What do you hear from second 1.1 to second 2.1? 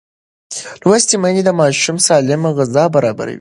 میندې د ماشوم